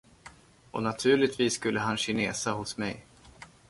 Och 0.71 0.83
naturligtvis 0.83 1.53
skulle 1.53 1.79
han 1.79 1.97
kinesa 1.97 2.51
hos 2.51 2.77
mig. 2.77 3.05